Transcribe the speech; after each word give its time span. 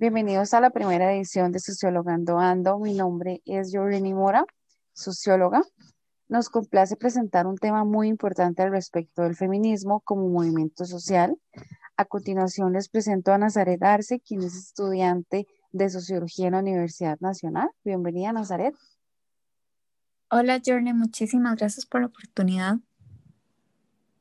Bienvenidos 0.00 0.54
a 0.54 0.60
la 0.60 0.70
primera 0.70 1.12
edición 1.12 1.50
de 1.50 1.58
Sociologando 1.58 2.38
Ando. 2.38 2.78
Mi 2.78 2.94
nombre 2.94 3.42
es 3.44 3.72
Yorlini 3.72 4.14
Mora, 4.14 4.44
socióloga. 4.92 5.64
Nos 6.28 6.50
complace 6.50 6.94
presentar 6.94 7.48
un 7.48 7.56
tema 7.56 7.82
muy 7.82 8.06
importante 8.06 8.62
al 8.62 8.70
respecto 8.70 9.22
del 9.22 9.34
feminismo 9.34 9.98
como 10.02 10.28
movimiento 10.28 10.84
social. 10.84 11.36
A 11.96 12.04
continuación 12.04 12.74
les 12.74 12.88
presento 12.88 13.32
a 13.32 13.38
Nazaret 13.38 13.82
Arce, 13.82 14.20
quien 14.20 14.44
es 14.44 14.54
estudiante 14.54 15.48
de 15.72 15.90
Sociología 15.90 16.46
en 16.46 16.52
la 16.52 16.60
Universidad 16.60 17.18
Nacional. 17.18 17.68
Bienvenida, 17.82 18.32
Nazaret. 18.32 18.76
Hola, 20.30 20.62
Jorne, 20.64 20.94
muchísimas 20.94 21.56
gracias 21.56 21.86
por 21.86 22.02
la 22.02 22.06
oportunidad. 22.06 22.76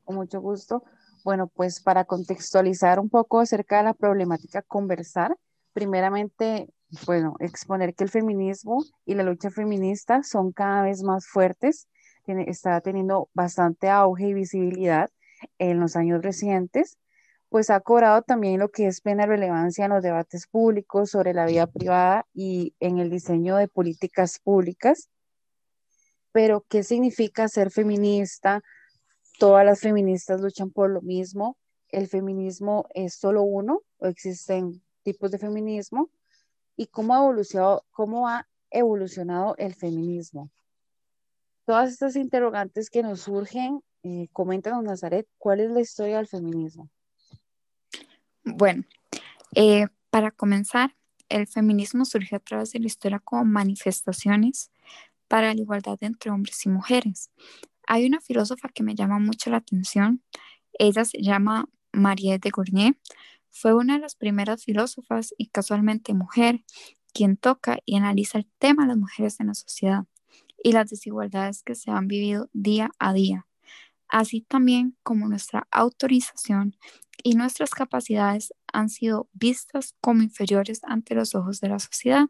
Con 0.05 0.15
mucho 0.15 0.41
gusto. 0.41 0.83
Bueno, 1.23 1.45
pues 1.45 1.81
para 1.81 2.05
contextualizar 2.05 2.99
un 2.99 3.09
poco 3.09 3.41
acerca 3.41 3.77
de 3.77 3.83
la 3.83 3.93
problemática 3.93 4.63
conversar, 4.63 5.37
primeramente, 5.77 6.73
bueno, 7.05 7.35
exponer 7.39 7.93
que 7.93 8.03
el 8.03 8.09
feminismo 8.09 8.83
y 9.05 9.13
la 9.13 9.21
lucha 9.21 9.51
feminista 9.51 10.23
son 10.23 10.51
cada 10.51 10.81
vez 10.81 11.03
más 11.03 11.27
fuertes, 11.27 11.87
tiene, 12.25 12.49
está 12.49 12.81
teniendo 12.81 13.29
bastante 13.35 13.87
auge 13.87 14.29
y 14.29 14.33
visibilidad 14.33 15.11
en 15.59 15.79
los 15.79 15.95
años 15.95 16.23
recientes, 16.23 16.97
pues 17.49 17.69
ha 17.69 17.79
cobrado 17.79 18.23
también 18.23 18.59
lo 18.59 18.69
que 18.69 18.87
es 18.87 19.01
plena 19.01 19.27
relevancia 19.27 19.85
en 19.85 19.91
los 19.91 20.01
debates 20.01 20.47
públicos 20.47 21.11
sobre 21.11 21.35
la 21.35 21.45
vida 21.45 21.67
privada 21.67 22.25
y 22.33 22.73
en 22.79 22.97
el 22.97 23.11
diseño 23.11 23.55
de 23.55 23.67
políticas 23.67 24.39
públicas. 24.39 25.09
Pero, 26.31 26.65
¿qué 26.67 26.81
significa 26.81 27.47
ser 27.49 27.69
feminista? 27.69 28.63
todas 29.37 29.63
las 29.63 29.81
feministas 29.81 30.41
luchan 30.41 30.71
por 30.71 30.89
lo 30.89 31.03
mismo. 31.03 31.55
El 31.89 32.07
feminismo 32.07 32.87
es 32.95 33.13
solo 33.13 33.43
uno 33.43 33.83
o 33.99 34.07
existen 34.07 34.81
tipos 35.07 35.31
de 35.31 35.37
feminismo 35.37 36.09
y 36.75 36.87
cómo 36.87 37.15
ha 37.15 37.19
evolucionado, 37.19 37.85
cómo 37.91 38.27
ha 38.27 38.45
evolucionado 38.69 39.55
el 39.57 39.73
feminismo. 39.73 40.51
Todas 41.65 41.93
estas 41.93 42.17
interrogantes 42.17 42.89
que 42.89 43.03
nos 43.03 43.21
surgen, 43.21 43.81
eh, 44.03 44.27
coméntanos, 44.33 44.83
Nazaret, 44.83 45.25
¿cuál 45.37 45.61
es 45.61 45.71
la 45.71 45.79
historia 45.79 46.17
del 46.17 46.27
feminismo? 46.27 46.89
Bueno, 48.43 48.83
eh, 49.55 49.87
para 50.09 50.31
comenzar, 50.31 50.93
el 51.29 51.47
feminismo 51.47 52.03
surgió 52.03 52.35
a 52.35 52.41
través 52.41 52.73
de 52.73 52.79
la 52.79 52.87
historia 52.87 53.19
como 53.19 53.45
manifestaciones 53.45 54.71
para 55.29 55.53
la 55.53 55.61
igualdad 55.61 55.97
entre 56.01 56.31
hombres 56.31 56.65
y 56.65 56.69
mujeres. 56.69 57.31
Hay 57.87 58.05
una 58.05 58.19
filósofa 58.19 58.67
que 58.67 58.83
me 58.83 58.93
llama 58.93 59.19
mucho 59.19 59.49
la 59.51 59.57
atención. 59.57 60.21
Ella 60.73 61.05
se 61.05 61.21
llama 61.21 61.69
Mariette 61.93 62.43
de 62.43 62.49
Gournay. 62.49 62.97
Fue 63.59 63.73
una 63.73 63.95
de 63.95 64.01
las 64.01 64.13
primeras 64.13 64.63
filósofas 64.63 65.33
y 65.35 65.47
casualmente 65.47 66.13
mujer 66.13 66.63
quien 67.11 67.37
toca 67.37 67.79
y 67.85 67.97
analiza 67.97 68.37
el 68.37 68.47
tema 68.59 68.83
de 68.83 68.89
las 68.89 68.97
mujeres 68.97 69.39
en 69.39 69.47
la 69.47 69.55
sociedad 69.55 70.05
y 70.63 70.73
las 70.73 70.91
desigualdades 70.91 71.63
que 71.63 71.73
se 71.73 71.89
han 71.89 72.07
vivido 72.07 72.51
día 72.53 72.91
a 72.99 73.13
día, 73.13 73.47
así 74.09 74.41
también 74.41 74.95
como 75.01 75.27
nuestra 75.27 75.67
autorización 75.71 76.77
y 77.23 77.33
nuestras 77.33 77.71
capacidades 77.71 78.53
han 78.71 78.89
sido 78.89 79.27
vistas 79.33 79.95
como 80.01 80.21
inferiores 80.21 80.81
ante 80.83 81.15
los 81.15 81.33
ojos 81.33 81.59
de 81.59 81.69
la 81.69 81.79
sociedad. 81.79 82.27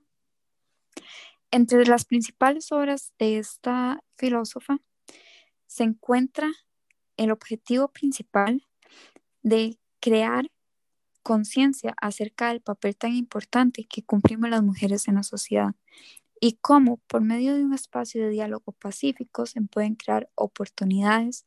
Entre 1.51 1.85
las 1.85 2.05
principales 2.05 2.71
obras 2.71 3.11
de 3.19 3.37
esta 3.37 4.01
filósofa 4.15 4.77
se 5.65 5.83
encuentra 5.83 6.49
el 7.17 7.31
objetivo 7.31 7.89
principal 7.89 8.65
de 9.43 9.77
crear 9.99 10.49
conciencia 11.27 11.93
acerca 12.01 12.47
del 12.47 12.61
papel 12.61 12.95
tan 12.95 13.13
importante 13.13 13.85
que 13.85 14.01
cumplimos 14.01 14.49
las 14.49 14.63
mujeres 14.63 15.09
en 15.09 15.15
la 15.15 15.23
sociedad 15.23 15.75
y 16.39 16.53
cómo 16.61 17.01
por 17.05 17.21
medio 17.21 17.53
de 17.53 17.65
un 17.65 17.73
espacio 17.73 18.23
de 18.23 18.29
diálogo 18.29 18.71
pacífico 18.71 19.45
se 19.45 19.59
pueden 19.63 19.95
crear 19.95 20.29
oportunidades 20.35 21.45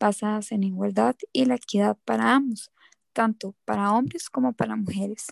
basadas 0.00 0.50
en 0.50 0.64
igualdad 0.64 1.14
y 1.32 1.44
la 1.44 1.54
equidad 1.54 1.96
para 2.04 2.34
ambos, 2.34 2.72
tanto 3.12 3.54
para 3.64 3.92
hombres 3.92 4.30
como 4.30 4.52
para 4.52 4.74
mujeres. 4.74 5.26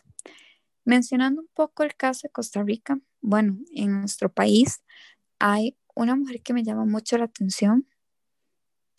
Mencionando 0.84 1.40
un 1.40 1.48
poco 1.52 1.82
el 1.82 1.96
caso 1.96 2.28
de 2.28 2.30
Costa 2.30 2.62
Rica, 2.62 3.00
bueno, 3.20 3.58
en 3.74 3.98
nuestro 3.98 4.32
país 4.32 4.80
hay 5.40 5.76
una 5.96 6.14
mujer 6.14 6.40
que 6.40 6.52
me 6.52 6.62
llama 6.62 6.84
mucho 6.84 7.18
la 7.18 7.24
atención, 7.24 7.88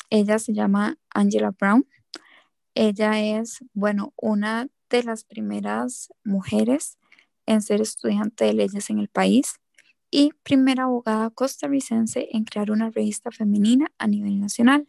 ella 0.09 0.39
se 0.39 0.53
llama 0.53 0.97
Angela 1.09 1.51
Brown. 1.51 1.87
Ella 2.75 3.19
es, 3.21 3.63
bueno, 3.73 4.13
una 4.17 4.67
de 4.89 5.03
las 5.03 5.23
primeras 5.23 6.11
mujeres 6.23 6.97
en 7.45 7.61
ser 7.61 7.81
estudiante 7.81 8.45
de 8.45 8.53
leyes 8.53 8.89
en 8.89 8.99
el 8.99 9.09
país 9.09 9.59
y 10.11 10.31
primera 10.43 10.83
abogada 10.83 11.29
costarricense 11.29 12.29
en 12.31 12.43
crear 12.43 12.71
una 12.71 12.89
revista 12.89 13.31
femenina 13.31 13.91
a 13.97 14.07
nivel 14.07 14.39
nacional. 14.39 14.87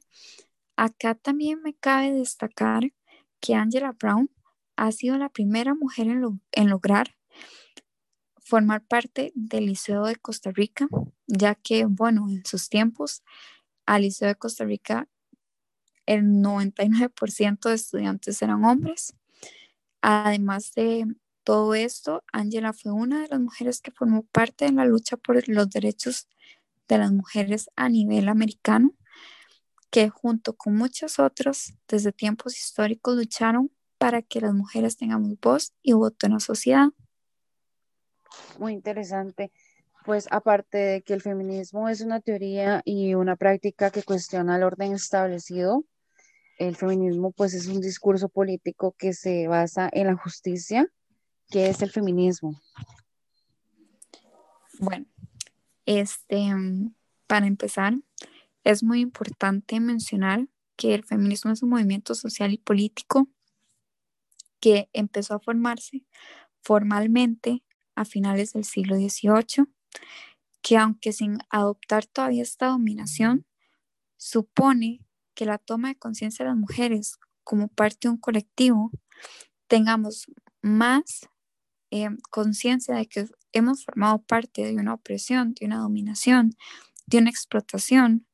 Acá 0.77 1.15
también 1.15 1.61
me 1.63 1.75
cabe 1.75 2.13
destacar 2.13 2.93
que 3.41 3.55
Angela 3.55 3.93
Brown 3.93 4.31
ha 4.77 4.93
sido 4.93 5.19
la 5.19 5.29
primera 5.29 5.75
mujer 5.75 6.07
en, 6.53 6.71
lograr 6.71 7.17
formar 8.39 8.83
parte 8.83 9.33
del 9.35 9.67
Liceo 9.67 10.05
de 10.07 10.17
Costa 10.17 10.51
Rica, 10.51 10.89
ya 11.27 11.55
que, 11.55 11.85
bueno, 11.85 12.27
en 12.29 12.45
sus 12.45 12.69
tiempos 12.69 13.23
al 13.87 14.03
Liceo 14.03 14.29
de 14.29 14.37
Costa 14.37 14.65
Rica 14.65 15.09
el 16.07 16.25
99% 16.25 17.69
de 17.69 17.75
estudiantes 17.75 18.43
eran 18.43 18.65
hombres. 18.65 19.15
Además 20.03 20.73
de 20.75 21.07
todo 21.45 21.75
esto, 21.75 22.23
Angela 22.33 22.73
fue 22.73 22.93
una 22.93 23.23
de 23.23 23.29
las 23.29 23.41
mujeres 23.41 23.81
que 23.81 23.91
formó 23.91 24.23
parte 24.23 24.67
de 24.67 24.73
la 24.73 24.85
lucha 24.85 25.17
por 25.17 25.47
los 25.49 25.71
derechos 25.71 26.29
de 26.89 26.99
las 26.99 27.13
mujeres 27.13 27.71
a 27.77 27.89
nivel 27.89 28.29
americano, 28.29 28.95
que 29.91 30.09
junto 30.09 30.57
con 30.57 30.77
muchas 30.77 31.19
otras 31.19 31.75
desde 31.89 32.13
tiempos 32.13 32.57
históricos 32.57 33.17
lucharon 33.17 33.71
para 33.99 34.23
que 34.23 34.41
las 34.41 34.55
mujeres 34.55 34.97
tengamos 34.97 35.39
voz 35.41 35.73
y 35.83 35.93
voto 35.93 36.27
en 36.27 36.33
la 36.33 36.41
sociedad. 36.41 36.89
Muy 38.59 38.73
interesante. 38.73 39.53
Pues 40.05 40.27
aparte 40.31 40.79
de 40.79 41.03
que 41.03 41.13
el 41.13 41.21
feminismo 41.21 41.89
es 41.89 42.01
una 42.01 42.21
teoría 42.21 42.81
y 42.85 43.15
una 43.15 43.37
práctica 43.37 43.91
que 43.91 44.03
cuestiona 44.03 44.57
el 44.57 44.63
orden 44.63 44.93
establecido, 44.93 45.85
el 46.61 46.77
feminismo 46.77 47.33
pues 47.33 47.55
es 47.55 47.67
un 47.69 47.81
discurso 47.81 48.29
político 48.29 48.95
que 48.99 49.15
se 49.15 49.49
basa 49.49 49.89
en 49.93 50.09
la 50.09 50.15
justicia. 50.15 50.87
¿Qué 51.49 51.71
es 51.71 51.81
el 51.81 51.91
feminismo? 51.91 52.61
Bueno, 54.79 55.07
este, 55.87 56.53
para 57.27 57.47
empezar, 57.47 57.95
es 58.63 58.83
muy 58.83 59.01
importante 59.01 59.81
mencionar 59.81 60.49
que 60.77 60.95
el 60.95 61.05
feminismo 61.05 61.51
es 61.51 61.63
un 61.63 61.71
movimiento 61.71 62.15
social 62.15 62.53
y 62.53 62.59
político 62.59 63.29
que 64.61 64.91
empezó 64.93 65.35
a 65.35 65.41
formarse 65.41 66.05
formalmente 66.61 67.65
a 67.95 68.05
finales 68.05 68.53
del 68.53 68.65
siglo 68.65 68.97
XVIII 68.97 69.67
que 70.61 70.77
aunque 70.77 71.15
sin 71.15 71.39
adoptar 71.49 72.05
todavía 72.05 72.43
esta 72.43 72.67
dominación, 72.67 73.47
supone 74.19 75.01
que 75.41 75.47
la 75.47 75.57
toma 75.57 75.89
de 75.89 75.95
conciencia 75.95 76.45
de 76.45 76.51
las 76.51 76.59
mujeres 76.59 77.19
como 77.45 77.69
parte 77.69 78.01
de 78.03 78.11
un 78.11 78.19
colectivo 78.19 78.91
tengamos 79.69 80.27
más 80.61 81.31
eh, 81.91 82.11
conciencia 82.29 82.95
de 82.95 83.07
que 83.07 83.27
hemos 83.53 83.87
formado 83.87 84.21
parte 84.21 84.67
de 84.67 84.75
una 84.75 84.93
opresión, 84.93 85.55
de 85.55 85.65
una 85.65 85.79
dominación, 85.79 86.51
de 87.07 87.17
una 87.17 87.31
explotación, 87.31 88.27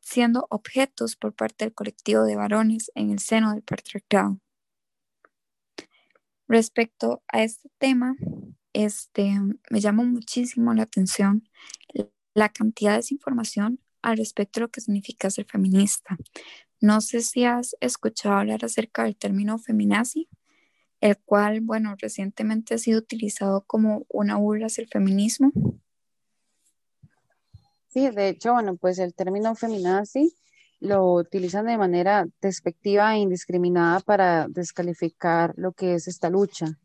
siendo 0.00 0.46
objetos 0.48 1.16
por 1.16 1.34
parte 1.34 1.64
del 1.64 1.74
colectivo 1.74 2.22
de 2.22 2.36
varones 2.36 2.92
en 2.94 3.10
el 3.10 3.18
seno 3.18 3.52
del 3.52 3.64
patriarcado. 3.64 4.38
Respecto 6.46 7.24
a 7.26 7.42
este 7.42 7.68
tema, 7.78 8.14
este, 8.72 9.40
me 9.70 9.80
llama 9.80 10.04
muchísimo 10.04 10.72
la 10.72 10.84
atención 10.84 11.48
la 12.32 12.50
cantidad 12.50 12.92
de 12.92 12.98
desinformación 12.98 13.80
al 14.06 14.18
respecto 14.18 14.60
de 14.60 14.66
lo 14.66 14.70
que 14.70 14.80
significa 14.80 15.30
ser 15.30 15.46
feminista. 15.46 16.16
No 16.80 17.00
sé 17.00 17.22
si 17.22 17.44
has 17.44 17.76
escuchado 17.80 18.36
hablar 18.36 18.64
acerca 18.64 19.02
del 19.02 19.16
término 19.16 19.58
feminazi, 19.58 20.28
el 21.00 21.18
cual, 21.18 21.60
bueno, 21.60 21.96
recientemente 21.98 22.74
ha 22.74 22.78
sido 22.78 23.00
utilizado 23.00 23.62
como 23.66 24.06
una 24.08 24.36
burla 24.36 24.66
hacia 24.66 24.82
el 24.82 24.88
feminismo. 24.88 25.50
Sí, 27.88 28.08
de 28.10 28.28
hecho, 28.28 28.52
bueno, 28.52 28.76
pues 28.76 29.00
el 29.00 29.12
término 29.12 29.56
feminazi 29.56 30.36
lo 30.78 31.14
utilizan 31.14 31.66
de 31.66 31.76
manera 31.76 32.28
despectiva 32.40 33.16
e 33.16 33.18
indiscriminada 33.18 33.98
para 33.98 34.46
descalificar 34.46 35.52
lo 35.56 35.72
que 35.72 35.94
es 35.94 36.06
esta 36.06 36.30
lucha. 36.30 36.78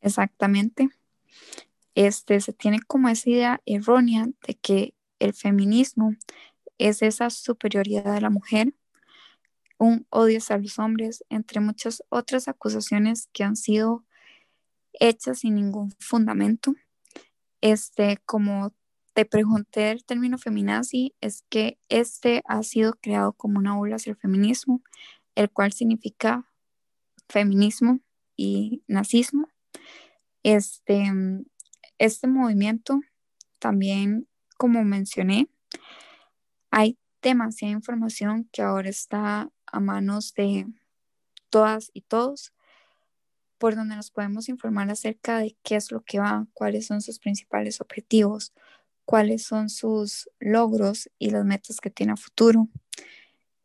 Exactamente. 0.00 0.88
Este, 1.96 2.40
se 2.40 2.52
tiene 2.52 2.78
como 2.86 3.08
esa 3.08 3.28
idea 3.28 3.62
errónea 3.66 4.28
de 4.46 4.54
que 4.54 4.94
el 5.18 5.34
feminismo 5.34 6.14
es 6.78 7.02
esa 7.02 7.30
superioridad 7.30 8.14
de 8.14 8.20
la 8.20 8.30
mujer 8.30 8.72
un 9.78 10.06
odio 10.10 10.38
hacia 10.38 10.58
los 10.58 10.78
hombres, 10.78 11.24
entre 11.28 11.60
muchas 11.60 12.02
otras 12.08 12.48
acusaciones 12.48 13.28
que 13.32 13.44
han 13.44 13.56
sido 13.56 14.04
hechas 14.94 15.40
sin 15.40 15.54
ningún 15.54 15.92
fundamento. 15.98 16.74
Este, 17.60 18.18
como 18.26 18.72
te 19.12 19.24
pregunté 19.24 19.90
el 19.90 20.04
término 20.04 20.38
feminazi, 20.38 21.14
es 21.20 21.44
que 21.48 21.78
este 21.88 22.42
ha 22.46 22.62
sido 22.62 22.94
creado 22.94 23.32
como 23.32 23.58
una 23.58 23.78
ola 23.78 23.96
hacia 23.96 24.10
el 24.10 24.16
feminismo, 24.16 24.82
el 25.34 25.50
cual 25.50 25.72
significa 25.72 26.50
feminismo 27.28 28.00
y 28.36 28.82
nazismo. 28.86 29.48
Este, 30.42 31.12
este 31.98 32.26
movimiento 32.26 33.00
también, 33.58 34.28
como 34.56 34.84
mencioné, 34.84 35.48
hay 36.70 36.98
demasiada 37.22 37.72
información 37.72 38.48
que 38.52 38.62
ahora 38.62 38.88
está 38.88 39.50
a 39.66 39.80
manos 39.80 40.34
de 40.34 40.66
todas 41.50 41.90
y 41.92 42.02
todos, 42.02 42.52
por 43.58 43.74
donde 43.74 43.96
nos 43.96 44.10
podemos 44.10 44.48
informar 44.48 44.90
acerca 44.90 45.38
de 45.38 45.56
qué 45.62 45.76
es 45.76 45.90
lo 45.90 46.02
que 46.02 46.18
va, 46.18 46.46
cuáles 46.52 46.86
son 46.86 47.00
sus 47.00 47.18
principales 47.18 47.80
objetivos, 47.80 48.52
cuáles 49.04 49.44
son 49.44 49.70
sus 49.70 50.28
logros 50.38 51.08
y 51.18 51.30
las 51.30 51.44
metas 51.44 51.80
que 51.80 51.90
tiene 51.90 52.16
futuro. 52.16 52.68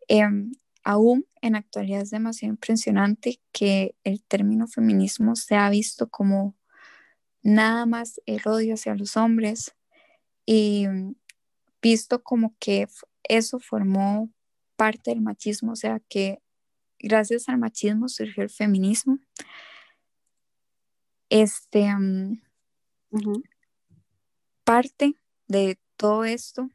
Em, 0.07 0.54
aún 0.84 1.25
en 1.42 1.56
actualidad 1.56 2.01
es 2.01 2.12
demasiado 2.12 2.54
impresionante 2.54 3.42
que 3.51 3.95
el 4.04 4.24
término 4.24 4.68
feminismo 4.68 5.36
se 5.36 5.56
ha 5.56 5.69
visto 5.69 6.10
como 6.10 6.56
nada 7.43 7.85
más 7.85 8.21
el 8.25 8.41
odio 8.45 8.75
hacia 8.75 8.95
los 8.95 9.17
hombres 9.17 9.75
y 10.45 10.85
visto 11.81 12.23
como 12.23 12.55
que 12.59 12.88
eso 13.23 13.59
formó 13.59 14.29
parte 14.75 15.11
del 15.11 15.21
machismo, 15.21 15.73
o 15.73 15.75
sea 15.75 15.99
que 16.09 16.41
gracias 16.99 17.49
al 17.49 17.57
machismo 17.57 18.09
surgió 18.09 18.43
el 18.43 18.49
feminismo. 18.49 19.19
Este, 21.29 21.88
parte 24.63 25.13
de 25.47 25.79
todo 25.95 26.25
esto, 26.25 26.69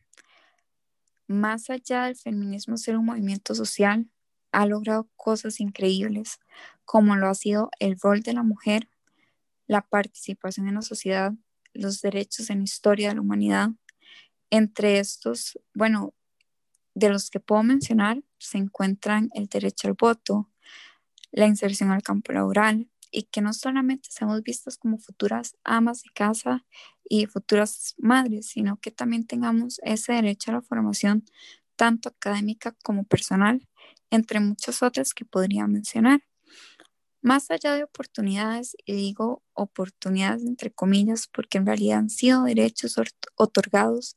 más 1.26 1.68
allá 1.70 2.04
del 2.04 2.16
feminismo 2.16 2.76
ser 2.76 2.96
un 2.96 3.06
movimiento 3.06 3.54
social, 3.54 4.08
ha 4.52 4.66
logrado 4.66 5.08
cosas 5.16 5.60
increíbles, 5.60 6.38
como 6.84 7.16
lo 7.16 7.28
ha 7.28 7.34
sido 7.34 7.70
el 7.80 7.98
rol 8.00 8.22
de 8.22 8.32
la 8.32 8.42
mujer, 8.42 8.88
la 9.66 9.82
participación 9.82 10.68
en 10.68 10.74
la 10.76 10.82
sociedad, 10.82 11.32
los 11.74 12.00
derechos 12.00 12.50
en 12.50 12.58
la 12.58 12.64
historia 12.64 13.08
de 13.08 13.16
la 13.16 13.20
humanidad. 13.20 13.70
Entre 14.50 14.98
estos, 14.98 15.58
bueno, 15.74 16.14
de 16.94 17.10
los 17.10 17.30
que 17.30 17.40
puedo 17.40 17.62
mencionar 17.62 18.22
se 18.38 18.58
encuentran 18.58 19.30
el 19.34 19.46
derecho 19.46 19.88
al 19.88 19.94
voto, 19.94 20.50
la 21.32 21.46
inserción 21.46 21.90
al 21.90 22.02
campo 22.02 22.32
laboral 22.32 22.88
y 23.10 23.24
que 23.24 23.40
no 23.40 23.52
solamente 23.52 24.08
seamos 24.10 24.42
vistas 24.42 24.76
como 24.76 24.98
futuras 24.98 25.56
amas 25.64 26.02
de 26.02 26.10
casa 26.14 26.64
y 27.08 27.26
futuras 27.26 27.94
madres, 27.98 28.48
sino 28.48 28.78
que 28.80 28.90
también 28.90 29.26
tengamos 29.26 29.80
ese 29.84 30.14
derecho 30.14 30.50
a 30.50 30.54
la 30.54 30.62
formación 30.62 31.24
tanto 31.76 32.08
académica 32.08 32.76
como 32.82 33.04
personal, 33.04 33.66
entre 34.10 34.40
muchas 34.40 34.82
otras 34.82 35.14
que 35.14 35.24
podría 35.24 35.66
mencionar. 35.66 36.22
Más 37.26 37.50
allá 37.50 37.74
de 37.74 37.82
oportunidades, 37.82 38.76
y 38.84 38.92
digo 38.92 39.42
oportunidades 39.52 40.44
entre 40.44 40.70
comillas, 40.70 41.26
porque 41.26 41.58
en 41.58 41.66
realidad 41.66 41.98
han 41.98 42.08
sido 42.08 42.44
derechos 42.44 42.94
otorgados 43.34 44.16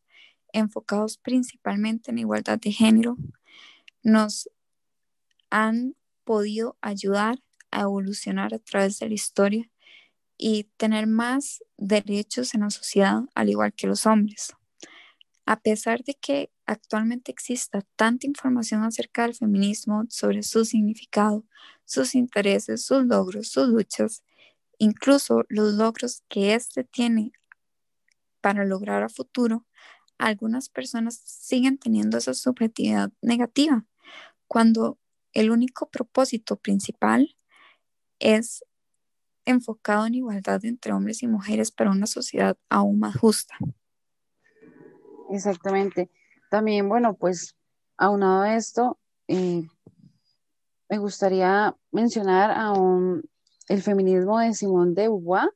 enfocados 0.54 1.18
principalmente 1.18 2.12
en 2.12 2.20
igualdad 2.20 2.60
de 2.60 2.72
género, 2.72 3.18
nos 4.04 4.48
han 5.50 5.96
podido 6.24 6.78
ayudar 6.82 7.40
a 7.72 7.82
evolucionar 7.82 8.54
a 8.54 8.60
través 8.60 9.00
de 9.00 9.08
la 9.08 9.16
historia 9.16 9.72
y 10.38 10.66
tener 10.78 11.08
más 11.08 11.64
derechos 11.78 12.54
en 12.54 12.62
la 12.62 12.70
sociedad, 12.70 13.22
al 13.34 13.50
igual 13.50 13.74
que 13.74 13.88
los 13.88 14.06
hombres. 14.06 14.54
A 15.48 15.60
pesar 15.60 16.04
de 16.04 16.14
que 16.14 16.52
actualmente 16.70 17.32
exista 17.32 17.82
tanta 17.96 18.28
información 18.28 18.84
acerca 18.84 19.24
del 19.24 19.34
feminismo 19.34 20.06
sobre 20.10 20.44
su 20.44 20.66
significado, 20.66 21.44
sus 21.84 22.14
intereses, 22.14 22.86
sus 22.86 23.06
logros, 23.06 23.48
sus 23.48 23.70
luchas, 23.70 24.24
incluso 24.78 25.46
los 25.50 25.74
logros 25.74 26.24
que 26.30 26.54
éste 26.54 26.84
tiene 26.84 27.32
para 28.40 28.66
lograr 28.66 29.02
a 29.02 29.10
futuro, 29.10 29.66
algunas 30.20 30.70
personas 30.70 31.16
siguen 31.16 31.80
teniendo 31.80 32.20
esa 32.20 32.36
subjetividad 32.36 33.12
negativa, 33.22 33.86
cuando 34.48 35.00
el 35.34 35.50
único 35.50 35.90
propósito 35.90 36.56
principal 36.58 37.36
es 38.20 38.64
enfocado 39.46 40.06
en 40.06 40.16
igualdad 40.16 40.64
entre 40.66 40.94
hombres 40.94 41.24
y 41.24 41.28
mujeres 41.28 41.72
para 41.72 41.90
una 41.90 42.06
sociedad 42.06 42.58
aún 42.70 43.00
más 43.00 43.16
justa. 43.18 43.56
Exactamente. 45.32 46.10
También, 46.50 46.90
bueno, 46.90 47.14
pues 47.14 47.56
aunado 47.98 48.42
a 48.42 48.56
esto, 48.56 49.00
eh, 49.28 49.64
me 50.90 50.98
gustaría 50.98 51.76
mencionar 51.92 52.52
a 52.52 52.74
el 53.68 53.82
feminismo 53.84 54.40
de 54.40 54.54
Simone 54.54 54.94
de 54.94 55.04
Beauvoir, 55.04 55.50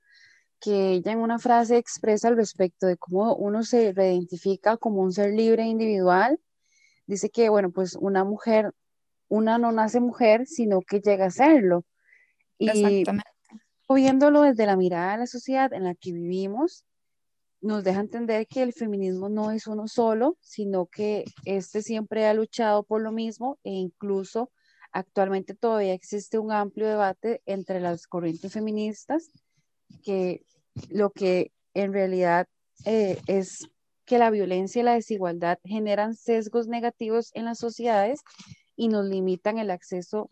que 0.60 0.92
ella 0.92 1.12
en 1.12 1.20
una 1.20 1.40
frase 1.40 1.78
expresa 1.78 2.28
al 2.28 2.38
respecto 2.38 2.86
de 2.86 2.96
cómo 2.96 3.36
uno 3.36 3.64
se 3.64 3.92
reidentifica 3.92 4.78
como 4.78 5.02
un 5.02 5.12
ser 5.12 5.34
libre 5.34 5.64
e 5.64 5.68
individual. 5.68 6.40
Dice 7.08 7.30
que, 7.30 7.50
bueno, 7.50 7.72
pues 7.72 7.96
una 7.96 8.24
mujer, 8.24 8.72
una 9.28 9.58
no 9.58 9.72
nace 9.72 10.00
mujer, 10.00 10.46
sino 10.46 10.82
que 10.82 11.02
llega 11.02 11.26
a 11.26 11.32
serlo. 11.32 11.84
Y 12.60 12.70
Exactamente. 12.70 13.30
viéndolo 13.90 14.42
desde 14.42 14.66
la 14.66 14.78
mirada 14.78 15.14
de 15.14 15.18
la 15.20 15.28
sociedad 15.28 15.74
en 15.74 15.84
la 15.84 15.96
que 15.96 16.14
vivimos, 16.14 16.86
nos 17.64 17.84
deja 17.84 18.02
entender 18.02 18.46
que 18.46 18.62
el 18.62 18.74
feminismo 18.74 19.30
no 19.30 19.50
es 19.52 19.68
uno 19.68 19.88
solo, 19.88 20.38
sino 20.42 20.86
que 20.86 21.24
este 21.46 21.82
siempre 21.82 22.28
ha 22.28 22.34
luchado 22.34 22.84
por 22.84 23.02
lo 23.02 23.12
mismo 23.12 23.58
e 23.64 23.72
incluso 23.72 24.52
actualmente 24.92 25.56
todavía 25.56 25.94
existe 25.94 26.38
un 26.38 26.52
amplio 26.52 26.88
debate 26.88 27.42
entre 27.46 27.80
las 27.80 28.06
corrientes 28.06 28.52
feministas 28.52 29.32
que 30.04 30.46
lo 30.90 31.12
que 31.12 31.52
en 31.74 31.94
realidad 31.94 32.48
eh, 32.86 33.18
es 33.28 33.70
que 34.06 34.18
la 34.18 34.30
violencia 34.30 34.82
y 34.82 34.84
la 34.84 34.96
desigualdad 34.96 35.58
generan 35.64 36.16
sesgos 36.16 36.68
negativos 36.68 37.32
en 37.34 37.46
las 37.46 37.60
sociedades 37.60 38.20
y 38.76 38.90
nos 38.90 39.06
limitan 39.06 39.58
el 39.58 39.72
acceso 39.72 40.30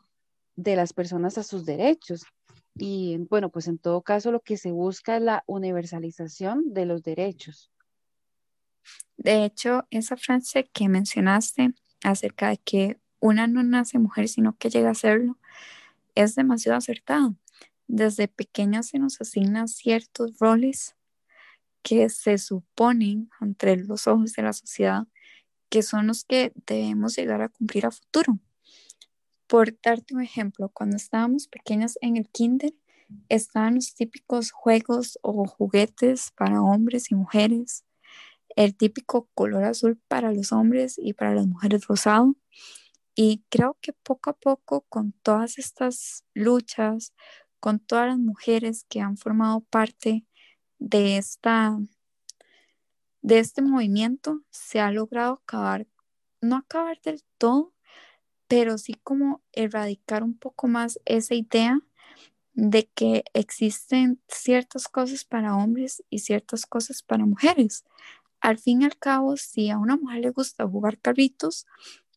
de 0.57 0.75
las 0.75 0.91
personas 0.91 1.37
a 1.37 1.43
sus 1.43 1.65
derechos. 1.65 2.23
Y 2.75 3.17
bueno, 3.29 3.49
pues 3.49 3.67
en 3.67 3.77
todo 3.77 4.01
caso 4.01 4.31
lo 4.31 4.41
que 4.41 4.57
se 4.57 4.71
busca 4.71 5.17
es 5.17 5.21
la 5.21 5.43
universalización 5.47 6.73
de 6.73 6.85
los 6.85 7.03
derechos. 7.03 7.69
De 9.17 9.45
hecho, 9.45 9.85
esa 9.91 10.17
frase 10.17 10.69
que 10.73 10.89
mencionaste 10.89 11.73
acerca 12.03 12.49
de 12.49 12.57
que 12.57 12.99
una 13.19 13.47
no 13.47 13.61
nace 13.63 13.99
mujer, 13.99 14.27
sino 14.27 14.57
que 14.57 14.69
llega 14.69 14.91
a 14.91 14.95
serlo, 14.95 15.37
es 16.15 16.35
demasiado 16.35 16.77
acertado. 16.77 17.35
Desde 17.87 18.27
pequeña 18.27 18.83
se 18.83 18.99
nos 18.99 19.21
asignan 19.21 19.67
ciertos 19.67 20.39
roles 20.39 20.95
que 21.83 22.09
se 22.09 22.37
suponen 22.37 23.29
entre 23.41 23.77
los 23.77 24.07
ojos 24.07 24.33
de 24.33 24.43
la 24.43 24.53
sociedad 24.53 25.07
que 25.69 25.83
son 25.83 26.07
los 26.07 26.25
que 26.25 26.53
debemos 26.67 27.15
llegar 27.15 27.41
a 27.41 27.49
cumplir 27.49 27.85
a 27.87 27.91
futuro. 27.91 28.39
Por 29.51 29.77
darte 29.81 30.15
un 30.15 30.21
ejemplo, 30.21 30.69
cuando 30.69 30.95
estábamos 30.95 31.49
pequeñas 31.49 31.97
en 31.99 32.15
el 32.15 32.29
kinder, 32.29 32.73
estaban 33.27 33.75
los 33.75 33.93
típicos 33.93 34.51
juegos 34.51 35.19
o 35.23 35.45
juguetes 35.45 36.31
para 36.37 36.61
hombres 36.61 37.11
y 37.11 37.15
mujeres, 37.15 37.83
el 38.55 38.77
típico 38.77 39.27
color 39.33 39.65
azul 39.65 39.99
para 40.07 40.31
los 40.31 40.53
hombres 40.53 40.97
y 40.97 41.11
para 41.11 41.35
las 41.35 41.47
mujeres 41.47 41.85
rosado. 41.85 42.37
Y 43.13 43.43
creo 43.49 43.77
que 43.81 43.91
poco 43.91 44.29
a 44.29 44.37
poco, 44.37 44.85
con 44.87 45.11
todas 45.21 45.57
estas 45.57 46.23
luchas, 46.33 47.13
con 47.59 47.79
todas 47.79 48.07
las 48.07 48.19
mujeres 48.19 48.85
que 48.87 49.01
han 49.01 49.17
formado 49.17 49.65
parte 49.69 50.25
de, 50.79 51.17
esta, 51.17 51.77
de 53.21 53.39
este 53.39 53.61
movimiento, 53.61 54.45
se 54.49 54.79
ha 54.79 54.91
logrado 54.91 55.41
acabar, 55.43 55.87
no 56.39 56.55
acabar 56.55 57.01
del 57.01 57.21
todo, 57.37 57.73
pero 58.51 58.77
sí 58.77 58.95
como 59.01 59.41
erradicar 59.53 60.23
un 60.23 60.37
poco 60.37 60.67
más 60.67 60.99
esa 61.05 61.35
idea 61.35 61.79
de 62.53 62.89
que 62.93 63.23
existen 63.33 64.21
ciertas 64.27 64.89
cosas 64.89 65.23
para 65.23 65.55
hombres 65.55 66.03
y 66.09 66.19
ciertas 66.19 66.65
cosas 66.65 67.01
para 67.01 67.25
mujeres. 67.25 67.85
Al 68.41 68.57
fin 68.57 68.81
y 68.81 68.85
al 68.85 68.97
cabo, 68.97 69.37
si 69.37 69.69
a 69.69 69.77
una 69.77 69.95
mujer 69.95 70.19
le 70.19 70.31
gusta 70.31 70.67
jugar 70.67 70.99
carritos, 70.99 71.65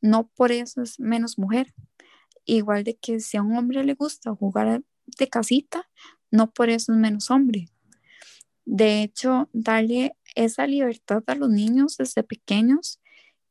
no 0.03 0.27
por 0.27 0.51
eso 0.51 0.83
es 0.83 0.99
menos 0.99 1.39
mujer. 1.39 1.73
Igual 2.45 2.83
de 2.83 2.97
que 2.97 3.21
si 3.21 3.37
a 3.37 3.43
un 3.43 3.57
hombre 3.57 3.85
le 3.85 3.95
gusta 3.95 4.35
jugar 4.35 4.83
de 5.07 5.29
casita, 5.29 5.89
no 6.33 6.51
por 6.51 6.69
eso 6.69 6.91
es 6.91 6.99
menos 6.99 7.31
hombre. 7.31 7.69
De 8.65 9.05
hecho, 9.05 9.49
darle 9.53 10.17
esa 10.35 10.67
libertad 10.67 11.23
a 11.29 11.37
los 11.37 11.51
niños 11.51 11.97
desde 11.97 12.25
pequeños 12.25 12.99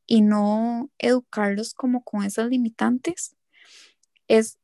y 0.06 0.22
no 0.22 0.90
educarlos 0.98 1.74
como 1.74 2.04
con 2.04 2.24
esas 2.24 2.50
limitantes, 2.50 3.36
es 4.28 4.58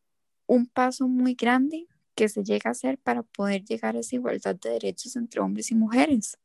un 0.48 0.68
paso 0.68 1.08
muy 1.08 1.36
grande 1.36 1.88
que 2.16 2.28
se 2.28 2.44
llega 2.44 2.70
a 2.70 2.72
hacer 2.72 2.98
para 2.98 3.24
poder 3.24 3.64
llegar 3.64 3.96
a 3.96 4.00
esa 4.00 4.16
igualdad 4.16 4.56
de 4.56 4.72
derechos 4.72 5.16
entre 5.16 5.40
hombres 5.42 5.72
y 5.72 5.76
mujeres. 5.76 6.38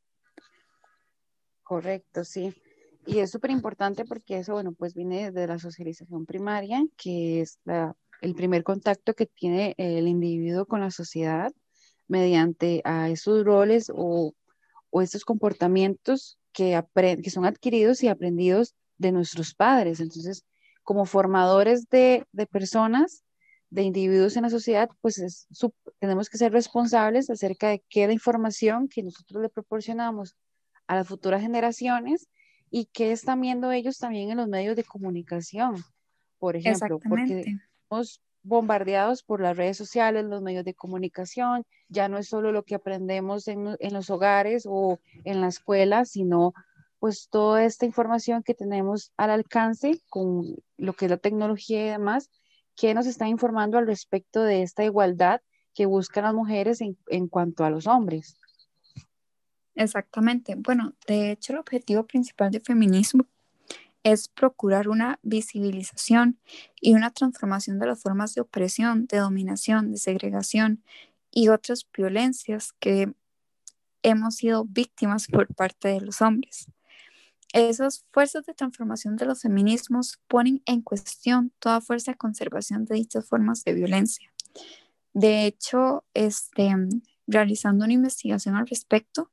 Correcto, 1.62 2.24
sí. 2.24 2.54
Y 3.06 3.18
es 3.18 3.30
súper 3.30 3.50
importante 3.50 4.04
porque 4.04 4.38
eso, 4.38 4.52
bueno, 4.52 4.72
pues 4.72 4.94
viene 4.94 5.30
de 5.30 5.46
la 5.46 5.58
socialización 5.58 6.26
primaria, 6.26 6.82
que 6.96 7.40
es 7.40 7.58
el 8.20 8.34
primer 8.34 8.62
contacto 8.62 9.14
que 9.14 9.26
tiene 9.26 9.74
el 9.76 10.06
individuo 10.08 10.66
con 10.66 10.80
la 10.80 10.90
sociedad 10.90 11.52
mediante 12.06 12.80
a 12.84 13.10
esos 13.10 13.44
roles 13.44 13.90
o, 13.94 14.34
o 14.90 15.02
estos 15.02 15.24
comportamientos 15.24 16.38
que, 16.52 16.80
que 17.22 17.30
son 17.30 17.44
adquiridos 17.46 18.02
y 18.02 18.08
aprendidos 18.08 18.74
de 18.98 19.12
nuestros 19.12 19.54
padres. 19.54 20.00
Entonces, 20.00 20.44
como 20.82 21.04
formadores 21.06 21.88
de, 21.88 22.24
de 22.32 22.46
personas, 22.46 23.24
de 23.70 23.82
individuos 23.82 24.36
en 24.36 24.42
la 24.42 24.50
sociedad, 24.50 24.88
pues 25.00 25.48
tenemos 25.98 26.30
que 26.30 26.38
ser 26.38 26.52
responsables 26.52 27.28
acerca 27.28 27.70
de 27.70 27.82
qué 27.88 28.06
la 28.06 28.12
información 28.12 28.88
que 28.88 29.02
nosotros 29.02 29.42
le 29.42 29.48
proporcionamos 29.48 30.36
a 30.86 30.94
las 30.94 31.08
futuras 31.08 31.42
generaciones 31.42 32.28
y 32.70 32.86
qué 32.86 33.10
están 33.10 33.40
viendo 33.40 33.72
ellos 33.72 33.98
también 33.98 34.30
en 34.30 34.36
los 34.36 34.48
medios 34.48 34.76
de 34.76 34.84
comunicación, 34.84 35.76
por 36.38 36.54
ejemplo, 36.54 37.00
porque 37.08 37.56
somos 37.88 38.20
bombardeados 38.42 39.22
por 39.22 39.40
las 39.40 39.56
redes 39.56 39.76
sociales, 39.76 40.24
los 40.24 40.42
medios 40.42 40.64
de 40.64 40.74
comunicación, 40.74 41.64
ya 41.88 42.08
no 42.08 42.18
es 42.18 42.28
solo 42.28 42.52
lo 42.52 42.62
que 42.62 42.74
aprendemos 42.74 43.48
en, 43.48 43.76
en 43.80 43.92
los 43.92 44.10
hogares 44.10 44.64
o 44.68 45.00
en 45.24 45.40
la 45.40 45.48
escuela, 45.48 46.04
sino 46.04 46.52
pues 47.04 47.28
toda 47.28 47.66
esta 47.66 47.84
información 47.84 48.42
que 48.42 48.54
tenemos 48.54 49.12
al 49.18 49.28
alcance 49.28 50.00
con 50.08 50.56
lo 50.78 50.94
que 50.94 51.04
es 51.04 51.10
la 51.10 51.18
tecnología 51.18 51.84
y 51.84 51.90
demás, 51.90 52.30
que 52.76 52.94
nos 52.94 53.04
está 53.04 53.28
informando 53.28 53.76
al 53.76 53.86
respecto 53.86 54.42
de 54.42 54.62
esta 54.62 54.84
igualdad 54.84 55.42
que 55.74 55.84
buscan 55.84 56.24
las 56.24 56.32
mujeres 56.32 56.80
en, 56.80 56.96
en 57.08 57.28
cuanto 57.28 57.62
a 57.62 57.68
los 57.68 57.86
hombres. 57.86 58.38
Exactamente. 59.74 60.54
Bueno, 60.56 60.94
de 61.06 61.32
hecho, 61.32 61.52
el 61.52 61.58
objetivo 61.58 62.06
principal 62.06 62.50
del 62.50 62.62
feminismo 62.62 63.26
es 64.02 64.28
procurar 64.28 64.88
una 64.88 65.18
visibilización 65.22 66.38
y 66.80 66.94
una 66.94 67.10
transformación 67.10 67.78
de 67.78 67.86
las 67.88 68.00
formas 68.00 68.34
de 68.34 68.40
opresión, 68.40 69.04
de 69.08 69.18
dominación, 69.18 69.90
de 69.90 69.98
segregación 69.98 70.82
y 71.30 71.48
otras 71.48 71.86
violencias 71.94 72.72
que 72.80 73.12
hemos 74.02 74.36
sido 74.36 74.64
víctimas 74.64 75.26
por 75.26 75.54
parte 75.54 75.88
de 75.88 76.00
los 76.00 76.22
hombres. 76.22 76.66
Esas 77.54 78.04
fuerzas 78.10 78.44
de 78.46 78.52
transformación 78.52 79.14
de 79.14 79.26
los 79.26 79.42
feminismos 79.42 80.18
ponen 80.26 80.60
en 80.66 80.82
cuestión 80.82 81.52
toda 81.60 81.80
fuerza 81.80 82.10
de 82.10 82.18
conservación 82.18 82.84
de 82.84 82.96
dichas 82.96 83.28
formas 83.28 83.62
de 83.62 83.74
violencia. 83.74 84.28
De 85.12 85.46
hecho, 85.46 86.04
este, 86.14 86.74
realizando 87.28 87.84
una 87.84 87.94
investigación 87.94 88.56
al 88.56 88.66
respecto, 88.66 89.30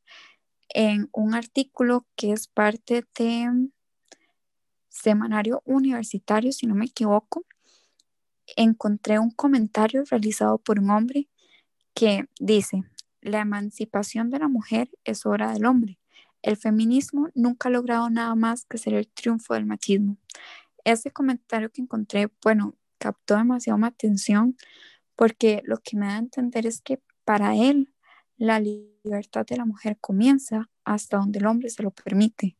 en 0.70 1.10
un 1.12 1.34
artículo 1.34 2.06
que 2.16 2.32
es 2.32 2.48
parte 2.48 3.08
de 3.18 3.70
Semanario 4.88 5.63
Universitario, 5.66 6.51
si 6.51 6.68
no 6.68 6.75
me 6.75 6.86
equivoco, 6.86 7.44
encontré 8.56 9.18
un 9.18 9.32
comentario 9.32 10.04
realizado 10.08 10.60
por 10.60 10.80
un 10.80 10.92
hombre 10.92 11.28
que 11.96 12.25
dice, 12.40 12.84
la 13.20 13.40
emancipación 13.40 14.30
de 14.30 14.38
la 14.38 14.48
mujer 14.48 14.92
es 15.06 15.25
obra 15.25 15.54
del 15.54 15.66
hombre. 15.66 16.00
El 16.41 16.57
feminismo 16.57 17.29
nunca 17.36 17.69
ha 17.69 17.71
logrado 17.71 18.10
nada 18.10 18.36
más 18.36 18.65
que 18.65 18.77
ser 18.77 18.93
el 18.93 19.07
triunfo 19.07 19.53
del 19.53 19.65
machismo. 19.65 20.17
Ese 20.83 21.12
comentario 21.12 21.71
que 21.71 21.81
encontré, 21.81 22.29
bueno, 22.43 22.75
captó 22.98 23.36
demasiado 23.36 23.77
mi 23.77 23.88
atención 23.88 24.55
porque 25.15 25.62
lo 25.65 25.77
que 25.77 25.98
me 25.98 26.07
da 26.07 26.15
a 26.15 26.19
entender 26.19 26.65
es 26.65 26.81
que 26.81 27.01
para 27.25 27.55
él 27.55 27.93
la 28.38 28.60
libertad 28.60 29.45
de 29.45 29.57
la 29.57 29.65
mujer 29.65 29.98
comienza 30.01 30.69
hasta 30.83 31.17
donde 31.17 31.39
el 31.39 31.45
hombre 31.45 31.69
se 31.69 31.83
lo 31.83 31.91
permite. 31.91 32.57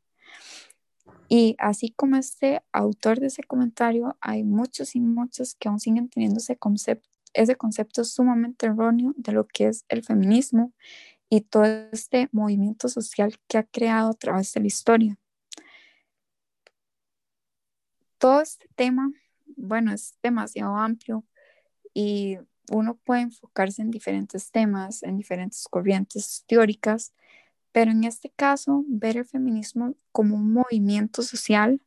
Y 1.27 1.55
así 1.59 1.91
como 1.91 2.17
este 2.17 2.61
autor 2.71 3.19
de 3.19 3.27
ese 3.27 3.43
comentario, 3.43 4.17
hay 4.21 4.43
muchos 4.43 4.95
y 4.95 5.00
muchos 5.00 5.55
que 5.55 5.69
aún 5.69 5.79
siguen 5.79 6.09
teniendo 6.09 6.39
ese 6.39 6.57
concepto, 6.57 7.09
ese 7.33 7.55
concepto 7.55 8.03
sumamente 8.03 8.65
erróneo 8.65 9.13
de 9.15 9.31
lo 9.31 9.47
que 9.47 9.67
es 9.67 9.85
el 9.88 10.03
feminismo 10.03 10.73
y 11.33 11.39
todo 11.39 11.63
este 11.93 12.27
movimiento 12.33 12.89
social 12.89 13.39
que 13.47 13.57
ha 13.57 13.63
creado 13.63 14.09
a 14.09 14.13
través 14.13 14.51
de 14.51 14.59
la 14.59 14.67
historia. 14.67 15.17
Todo 18.17 18.41
este 18.41 18.67
tema, 18.75 19.09
bueno, 19.55 19.93
es 19.93 20.17
demasiado 20.21 20.75
amplio 20.75 21.23
y 21.93 22.38
uno 22.69 22.95
puede 22.95 23.21
enfocarse 23.21 23.81
en 23.81 23.91
diferentes 23.91 24.51
temas, 24.51 25.03
en 25.03 25.17
diferentes 25.17 25.63
corrientes 25.69 26.43
teóricas, 26.47 27.13
pero 27.71 27.91
en 27.91 28.03
este 28.03 28.29
caso, 28.31 28.83
ver 28.88 29.15
el 29.15 29.25
feminismo 29.25 29.95
como 30.11 30.35
un 30.35 30.51
movimiento 30.51 31.21
social 31.21 31.81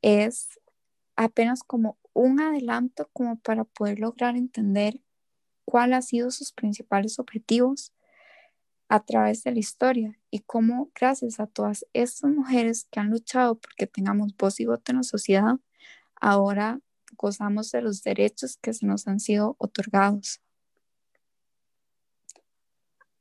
es 0.00 0.58
apenas 1.14 1.62
como 1.62 1.98
un 2.14 2.40
adelanto 2.40 3.10
como 3.12 3.38
para 3.38 3.64
poder 3.64 3.98
lograr 3.98 4.34
entender 4.34 5.02
cuál 5.66 5.92
ha 5.92 6.00
sido 6.00 6.30
sus 6.30 6.52
principales 6.52 7.18
objetivos 7.18 7.92
a 8.88 9.00
través 9.04 9.42
de 9.42 9.52
la 9.52 9.58
historia 9.58 10.18
y 10.30 10.40
cómo 10.40 10.90
gracias 10.94 11.40
a 11.40 11.46
todas 11.46 11.86
estas 11.92 12.30
mujeres 12.30 12.86
que 12.90 13.00
han 13.00 13.10
luchado 13.10 13.58
porque 13.58 13.86
tengamos 13.86 14.36
voz 14.36 14.60
y 14.60 14.66
voto 14.66 14.92
en 14.92 14.98
la 14.98 15.02
sociedad, 15.02 15.56
ahora 16.20 16.80
gozamos 17.16 17.70
de 17.72 17.82
los 17.82 18.02
derechos 18.02 18.58
que 18.58 18.72
se 18.72 18.86
nos 18.86 19.08
han 19.08 19.20
sido 19.20 19.56
otorgados. 19.58 20.40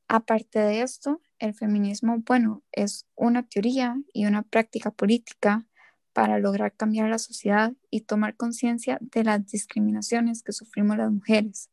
Aparte 0.08 0.60
de 0.60 0.82
esto, 0.82 1.22
el 1.40 1.54
feminismo, 1.54 2.18
bueno, 2.26 2.64
es 2.72 3.08
una 3.16 3.44
teoría 3.44 3.98
y 4.14 4.26
una 4.26 4.44
práctica 4.44 4.92
política 4.92 5.68
para 6.14 6.40
lograr 6.40 6.76
cambiar 6.76 7.10
la 7.10 7.18
sociedad 7.18 7.74
y 7.90 8.02
tomar 8.02 8.38
conciencia 8.38 9.00
de 9.02 9.24
las 9.24 9.46
discriminaciones 9.48 10.44
que 10.44 10.54
sufrimos 10.54 10.98
las 10.98 11.12
mujeres 11.12 11.70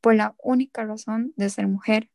por 0.00 0.14
la 0.14 0.34
única 0.42 0.84
razón 0.84 1.34
de 1.36 1.50
ser 1.50 1.68
mujer. 1.68 2.10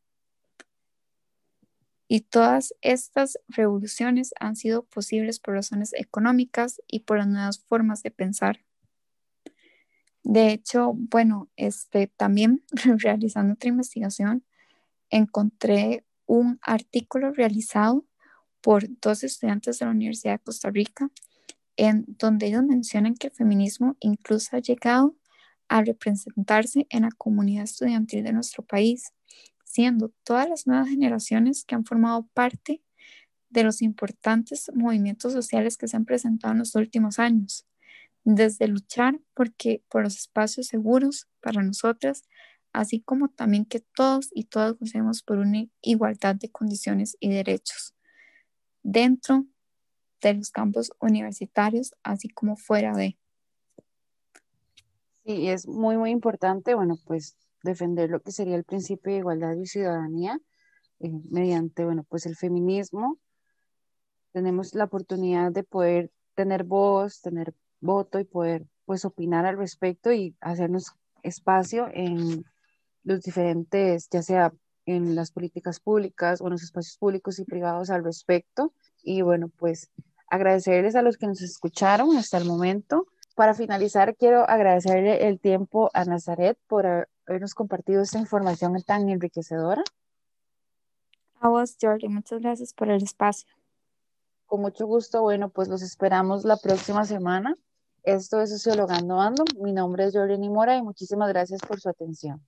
Y 2.14 2.20
todas 2.20 2.74
estas 2.82 3.38
revoluciones 3.48 4.34
han 4.38 4.54
sido 4.54 4.82
posibles 4.84 5.38
por 5.38 5.54
razones 5.54 5.94
económicas 5.94 6.82
y 6.86 7.00
por 7.00 7.16
las 7.16 7.26
nuevas 7.26 7.60
formas 7.60 8.02
de 8.02 8.10
pensar. 8.10 8.60
De 10.22 10.52
hecho, 10.52 10.92
bueno, 10.94 11.48
este, 11.56 12.08
también 12.08 12.64
realizando 12.98 13.54
otra 13.54 13.70
investigación, 13.70 14.44
encontré 15.08 16.04
un 16.26 16.58
artículo 16.60 17.32
realizado 17.32 18.04
por 18.60 18.84
dos 19.00 19.24
estudiantes 19.24 19.78
de 19.78 19.86
la 19.86 19.92
Universidad 19.92 20.34
de 20.34 20.44
Costa 20.44 20.68
Rica, 20.68 21.10
en 21.78 22.04
donde 22.06 22.48
ellos 22.48 22.62
mencionan 22.62 23.14
que 23.14 23.28
el 23.28 23.32
feminismo 23.32 23.96
incluso 24.00 24.54
ha 24.54 24.60
llegado 24.60 25.16
a 25.66 25.80
representarse 25.80 26.86
en 26.90 27.04
la 27.04 27.10
comunidad 27.16 27.64
estudiantil 27.64 28.22
de 28.22 28.34
nuestro 28.34 28.62
país, 28.62 29.14
siendo 29.72 30.12
todas 30.24 30.48
las 30.48 30.66
nuevas 30.66 30.88
generaciones 30.88 31.64
que 31.64 31.74
han 31.74 31.84
formado 31.86 32.28
parte 32.34 32.82
de 33.48 33.64
los 33.64 33.80
importantes 33.80 34.70
movimientos 34.74 35.32
sociales 35.32 35.78
que 35.78 35.88
se 35.88 35.96
han 35.96 36.04
presentado 36.04 36.52
en 36.52 36.58
los 36.60 36.74
últimos 36.74 37.18
años 37.18 37.66
desde 38.24 38.68
luchar 38.68 39.18
porque, 39.34 39.82
por 39.88 40.04
los 40.04 40.16
espacios 40.16 40.66
seguros 40.68 41.26
para 41.40 41.62
nosotras, 41.62 42.24
así 42.72 43.00
como 43.00 43.28
también 43.28 43.64
que 43.64 43.80
todos 43.80 44.28
y 44.32 44.44
todas 44.44 44.78
gocemos 44.78 45.22
por 45.22 45.38
una 45.38 45.64
igualdad 45.80 46.36
de 46.36 46.50
condiciones 46.50 47.16
y 47.18 47.30
derechos 47.30 47.94
dentro 48.82 49.46
de 50.20 50.34
los 50.34 50.50
campos 50.50 50.92
universitarios, 51.00 51.94
así 52.02 52.28
como 52.28 52.56
fuera 52.56 52.94
de. 52.94 53.18
Sí, 55.24 55.48
es 55.48 55.66
muy, 55.66 55.96
muy 55.96 56.10
importante, 56.10 56.74
bueno, 56.74 56.98
pues 57.06 57.36
defender 57.62 58.10
lo 58.10 58.20
que 58.20 58.32
sería 58.32 58.56
el 58.56 58.64
principio 58.64 59.12
de 59.12 59.18
igualdad 59.18 59.54
y 59.56 59.66
ciudadanía 59.66 60.38
eh, 61.00 61.10
mediante, 61.30 61.84
bueno, 61.84 62.04
pues 62.08 62.26
el 62.26 62.36
feminismo. 62.36 63.18
Tenemos 64.32 64.74
la 64.74 64.84
oportunidad 64.84 65.52
de 65.52 65.62
poder 65.62 66.10
tener 66.34 66.64
voz, 66.64 67.20
tener 67.20 67.54
voto 67.80 68.18
y 68.18 68.24
poder 68.24 68.66
pues 68.84 69.04
opinar 69.04 69.46
al 69.46 69.58
respecto 69.58 70.12
y 70.12 70.36
hacernos 70.40 70.92
espacio 71.22 71.88
en 71.92 72.44
los 73.04 73.20
diferentes, 73.20 74.08
ya 74.10 74.22
sea 74.22 74.52
en 74.86 75.14
las 75.14 75.30
políticas 75.30 75.80
públicas 75.80 76.40
o 76.40 76.46
en 76.46 76.52
los 76.52 76.62
espacios 76.62 76.96
públicos 76.96 77.38
y 77.38 77.44
privados 77.44 77.90
al 77.90 78.04
respecto. 78.04 78.72
Y 79.02 79.22
bueno, 79.22 79.48
pues 79.48 79.90
agradecerles 80.28 80.94
a 80.96 81.02
los 81.02 81.16
que 81.16 81.26
nos 81.26 81.42
escucharon 81.42 82.16
hasta 82.16 82.38
el 82.38 82.46
momento. 82.46 83.06
Para 83.34 83.54
finalizar, 83.54 84.16
quiero 84.16 84.48
agradecerle 84.48 85.26
el 85.26 85.40
tiempo 85.40 85.90
a 85.94 86.04
Nazaret 86.04 86.58
por 86.66 87.08
habernos 87.26 87.54
compartido 87.54 88.02
esta 88.02 88.18
información 88.18 88.80
tan 88.82 89.08
enriquecedora. 89.08 89.82
A 91.40 91.48
vos, 91.48 91.76
Jordi, 91.80 92.08
muchas 92.08 92.40
gracias 92.40 92.72
por 92.72 92.90
el 92.90 93.02
espacio. 93.02 93.48
Con 94.46 94.60
mucho 94.60 94.86
gusto. 94.86 95.22
Bueno, 95.22 95.48
pues 95.48 95.68
los 95.68 95.82
esperamos 95.82 96.44
la 96.44 96.56
próxima 96.56 97.04
semana 97.04 97.56
Esto 98.04 98.40
es 98.40 98.50
Sociologando 98.50 99.20
Ando. 99.20 99.44
Mi 99.60 99.72
nombre 99.72 100.04
es 100.04 100.14
Jordi 100.14 100.38
Mora 100.48 100.76
y 100.76 100.82
muchísimas 100.82 101.28
gracias 101.28 101.60
por 101.60 101.80
su 101.80 101.88
atención. 101.88 102.44